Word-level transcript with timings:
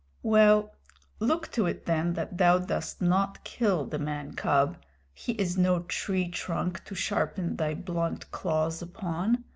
"Well, 0.23 0.73
look 1.19 1.51
to 1.51 1.67
it 1.67 1.85
then 1.85 2.13
that 2.13 2.39
thou 2.39 2.57
dost 2.57 3.03
not 3.03 3.43
kill 3.43 3.85
the 3.85 3.99
man 3.99 4.33
cub. 4.33 4.77
He 5.13 5.33
is 5.33 5.59
no 5.59 5.81
tree 5.83 6.27
trunk 6.27 6.83
to 6.85 6.95
sharpen 6.95 7.55
thy 7.55 7.75
blunt 7.75 8.31
claws 8.31 8.81
upon. 8.81 9.43